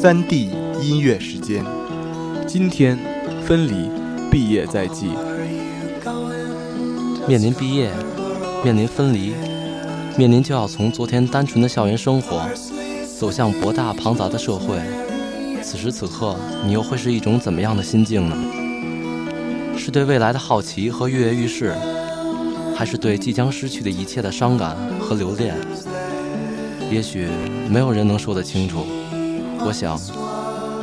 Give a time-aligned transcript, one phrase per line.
[0.00, 0.48] 三 D
[0.80, 1.62] 音乐时间。
[2.46, 2.98] 今天，
[3.46, 3.90] 分离，
[4.30, 5.10] 毕业在即。
[7.28, 7.90] 面临毕业，
[8.64, 9.34] 面临分离，
[10.16, 12.48] 面临就要从昨天单纯的校园生活，
[13.18, 14.80] 走向博大庞杂的社会。
[15.62, 18.34] 此时此刻，你又会是一种怎么样的心境呢？
[19.76, 21.74] 是对未来的好奇和跃跃欲试，
[22.74, 25.54] 还是对即将失去的一切的伤感和留恋？
[26.90, 27.28] 也许
[27.68, 28.86] 没有人能说得清楚。
[29.62, 29.98] 我想，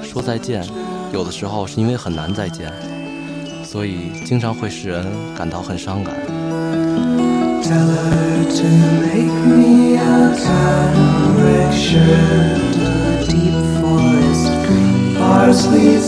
[0.03, 0.63] 说再见，
[1.11, 2.71] 有的时候是因为很难再见，
[3.63, 6.13] 所以经常会使人感到很伤感。
[15.17, 15.99] parsley,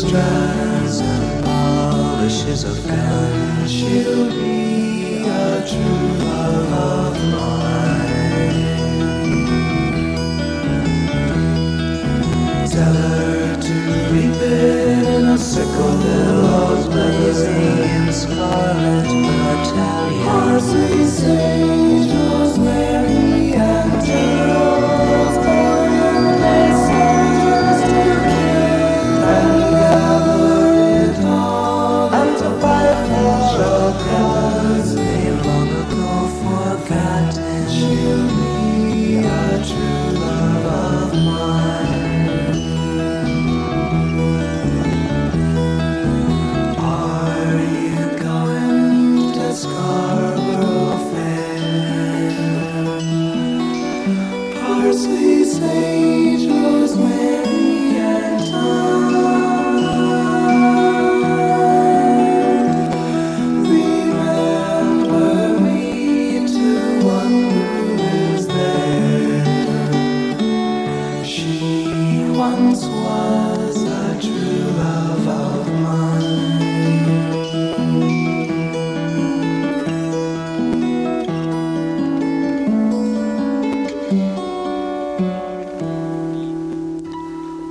[0.00, 3.68] strands and polishes of gun.
[3.68, 8.16] She'll be a true love of mine.
[12.66, 13.74] Tell her to
[14.12, 15.89] reap it in a sickle.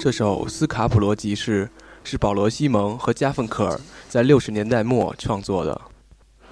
[0.01, 1.65] 这首《斯卡普罗集市》
[2.05, 3.77] 是保罗·西蒙和加芬克尔
[4.07, 5.81] 在六十年代末创作的，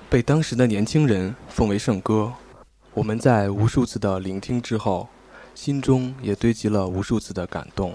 [0.09, 2.33] 被当时的年轻人奉为圣歌。
[2.93, 5.07] 我们在无数次的聆听之后，
[5.55, 7.93] 心中也堆积了无数次的感动，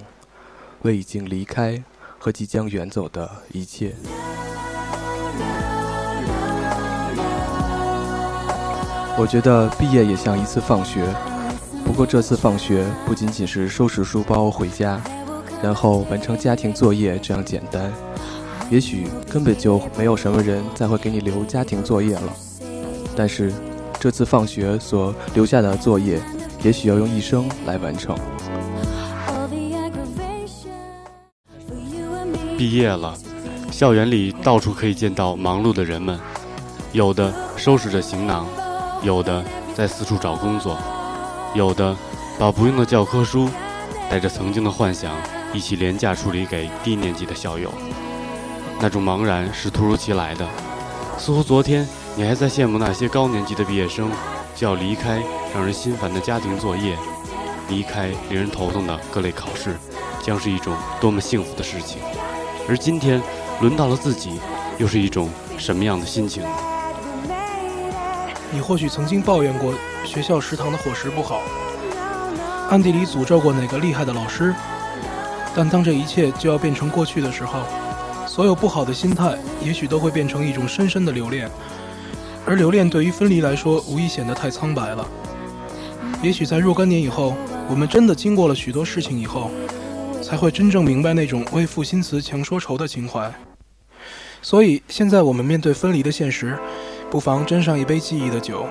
[0.83, 1.85] 为已经离开
[2.19, 3.95] 和即将远走的一切。
[9.19, 11.05] 我觉得毕业也像一次放学，
[11.85, 14.99] 不过这次放学不仅仅是收拾书包回家。
[15.63, 17.93] 然后完成家庭作业这样简单，
[18.69, 22.33] 也许根本就没有什么人再会给你留家庭作业了。
[23.15, 23.53] 但是，
[24.01, 26.19] 这次放学所留下的作业，
[26.65, 28.17] 也许要用一生来完成。
[32.59, 33.15] 毕业了，
[33.71, 36.19] 校园里到处可以见到忙碌的人们，
[36.93, 38.47] 有的收拾着行囊，
[39.03, 40.77] 有的在四处找工作，
[41.55, 41.95] 有的
[42.39, 43.49] 把不用的教科书，
[44.11, 45.13] 带着曾经的幻想。
[45.53, 47.73] 一起廉价处理给低年级的校友，
[48.81, 50.49] 那种茫然是突如其来的，
[51.19, 51.87] 似乎昨天
[52.17, 54.11] 你还在羡慕那些高年级的毕业生
[54.55, 55.23] 就要离开
[55.55, 56.97] 让人心烦的家庭作业，
[57.69, 59.77] 离开令人头痛的各类考试，
[60.23, 61.99] 将是一种多么幸福的事情。
[62.69, 63.21] 而今天
[63.61, 64.41] 轮到了自己，
[64.79, 65.29] 又是一种
[65.59, 66.43] 什么样的心情？
[68.51, 69.75] 你或许曾经抱怨过
[70.05, 71.41] 学校食堂的伙食不好，
[72.71, 74.55] 暗地里诅咒过哪个厉害的老师。
[75.55, 77.61] 但当这一切就要变成过去的时候，
[78.27, 81.51] 所有不好的心态也许都会变成一种深深的留恋，
[82.47, 85.07] 而留恋对于分离来说，无疑显得太苍白了。
[86.23, 87.35] 也许在若干年以后，
[87.69, 89.51] 我们真的经过了许多事情以后，
[90.23, 93.31] 才会真正明白那种为赋新词强说愁的情怀。
[94.41, 96.59] 所以，现在我们面对分离的现实，
[97.11, 98.67] 不妨斟上一杯记忆的酒，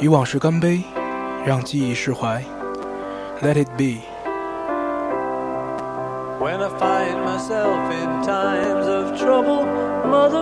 [0.00, 0.82] 与往事干杯，
[1.46, 2.44] 让记忆释怀。
[3.42, 4.09] Let it be。
[6.40, 9.66] When I find myself in times of trouble,
[10.08, 10.39] Mother.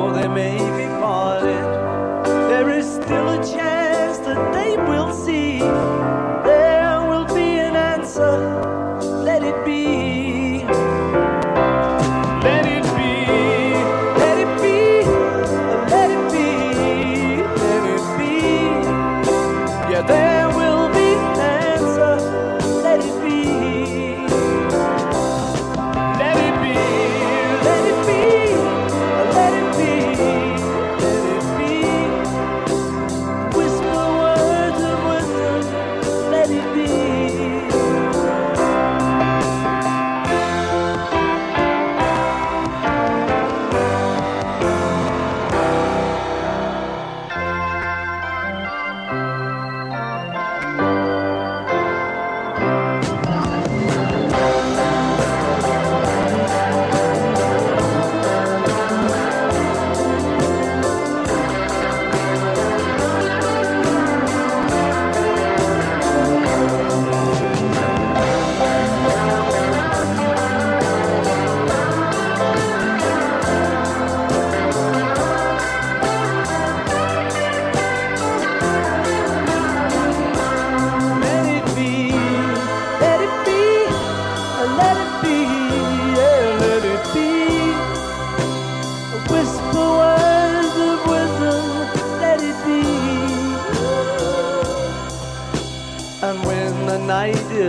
[0.00, 1.64] though they may be parted,
[2.50, 5.60] there is still a chance that they will see.